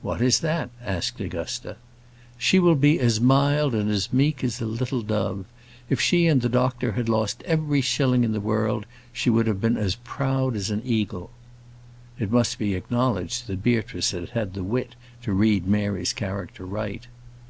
"What 0.00 0.22
is 0.22 0.40
that?" 0.40 0.70
asked 0.82 1.20
Augusta. 1.20 1.76
"She 2.38 2.58
will 2.58 2.76
be 2.76 2.98
as 2.98 3.20
mild 3.20 3.74
and 3.74 3.90
as 3.90 4.10
meek 4.10 4.42
as 4.42 4.58
a 4.58 4.64
little 4.64 5.02
dove. 5.02 5.44
If 5.90 6.00
she 6.00 6.26
and 6.28 6.40
the 6.40 6.48
doctor 6.48 6.92
had 6.92 7.10
lost 7.10 7.42
every 7.42 7.82
shilling 7.82 8.24
in 8.24 8.32
the 8.32 8.40
world, 8.40 8.86
she 9.12 9.28
would 9.28 9.46
have 9.46 9.60
been 9.60 9.76
as 9.76 9.96
proud 9.96 10.56
as 10.56 10.70
an 10.70 10.80
eagle." 10.82 11.28
It 12.18 12.32
must 12.32 12.58
be 12.58 12.72
acknowledged 12.74 13.48
that 13.48 13.62
Beatrice 13.62 14.12
had 14.12 14.30
had 14.30 14.54
the 14.54 14.64
wit 14.64 14.94
to 15.24 15.34
read 15.34 15.66
Mary's 15.66 16.14
character 16.14 16.64
aright. 16.64 17.06